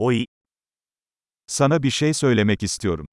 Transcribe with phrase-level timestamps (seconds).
[0.00, 0.28] おい、
[1.46, 3.06] Sana bir şey söylemek istiyorum.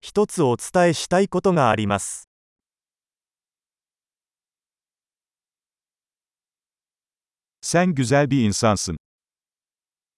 [0.00, 2.28] 一つお伝えしたいことがあります。
[7.62, 8.96] Sen güzel bir insansın.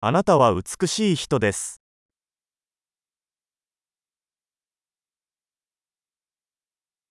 [0.00, 1.82] あなたは美しい人です。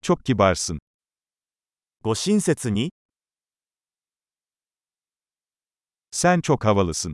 [0.02, 0.80] Çok kibarsın.
[2.02, 2.92] ご親切に、
[6.12, 7.14] Sen çok havalısın.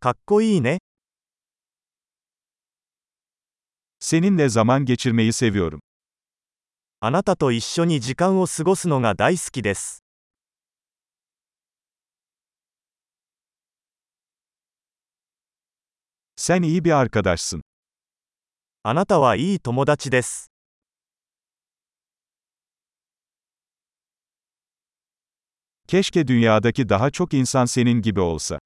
[0.00, 0.78] かっこいいね。
[4.00, 5.80] Seninle zaman geçirmeyi seviyorum.
[7.00, 10.04] あなたと一緒に時間を過ごすのが大好きです。
[16.36, 17.62] Sen iyi bir arkadaşsın.
[18.84, 20.50] あなたはいい友達です。
[25.86, 28.58] Keşke dünyadaki daha çok insan senin gibi olsa.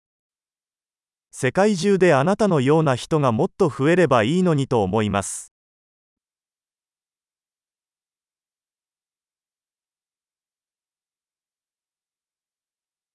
[1.44, 5.52] 世界中であなたのような人がもっと増えればいいのにと思います。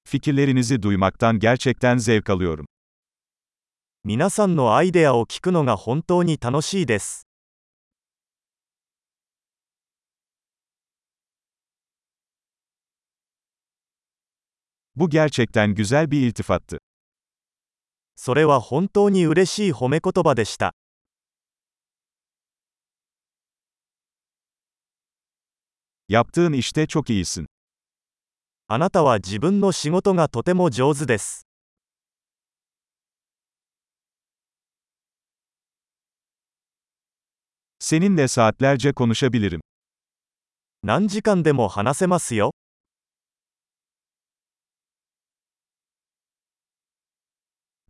[0.08, 2.64] Fikirlerinizi duymaktan gerçekten zevk alıyorum.
[4.02, 7.28] 皆さんのアイデアを聞くのが本当に楽しいです。
[14.96, 16.85] Bu gerçekten güzel bir iltifattı.
[18.16, 20.74] それは本当に嬉しい褒め言葉でした。
[28.68, 31.46] あなたは自分の仕事がとても上手です。
[37.78, 39.60] Seninle saatlerce konuşabilirim.
[40.82, 42.52] 何時間でも話せますよ。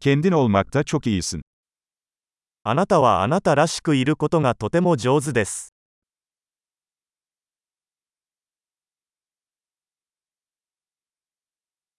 [0.00, 1.42] Kendin olmakta çok iyisin.
[2.62, 5.72] あなたはあなたらしくいることがとても上手です。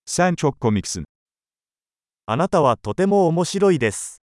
[0.05, 1.05] Sen çok komiksin.
[2.25, 4.21] あなたはとても面白いです。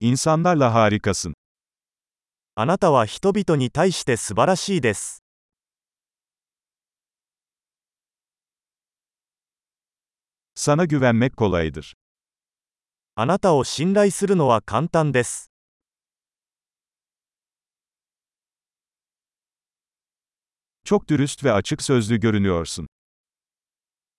[0.00, 1.34] İnsanlarla harikasın.
[2.54, 5.21] あなたは人々に対して素晴らしいです。
[10.55, 11.93] Sana güvenmek kolaydır.
[13.15, 15.51] あなたを信頼するのは簡単です。
[20.83, 22.87] Çok dürüst ve açık sözlü görünüyorsun.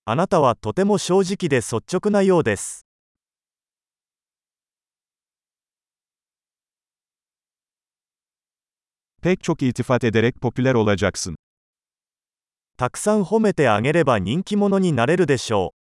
[0.04, 2.86] あなたはとても正直で率直なようです。
[9.22, 11.36] Pek çok iltifat ederek popüler olacaksın.
[12.76, 15.81] たくさん褒めてあげれば人気者になれるでしょう。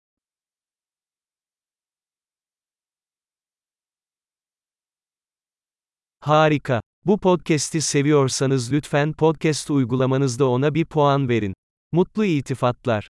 [6.26, 6.80] Harika.
[7.04, 11.54] Bu podcast'i seviyorsanız lütfen podcast uygulamanızda ona bir puan verin.
[11.92, 13.08] Mutlu iltifatlar.